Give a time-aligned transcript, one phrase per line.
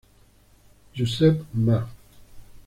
[0.95, 1.79] Josep Ma.